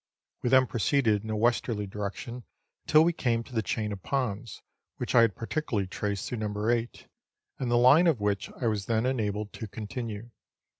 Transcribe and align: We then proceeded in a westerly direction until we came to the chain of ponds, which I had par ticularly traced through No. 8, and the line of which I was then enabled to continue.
We 0.41 0.49
then 0.49 0.65
proceeded 0.65 1.23
in 1.23 1.29
a 1.29 1.37
westerly 1.37 1.85
direction 1.85 2.43
until 2.87 3.03
we 3.03 3.13
came 3.13 3.43
to 3.43 3.53
the 3.53 3.61
chain 3.61 3.91
of 3.91 4.01
ponds, 4.01 4.63
which 4.97 5.13
I 5.13 5.21
had 5.21 5.35
par 5.35 5.45
ticularly 5.45 5.87
traced 5.87 6.27
through 6.27 6.39
No. 6.39 6.69
8, 6.71 7.05
and 7.59 7.69
the 7.69 7.77
line 7.77 8.07
of 8.07 8.19
which 8.19 8.49
I 8.59 8.65
was 8.65 8.87
then 8.87 9.05
enabled 9.05 9.53
to 9.53 9.67
continue. 9.67 10.31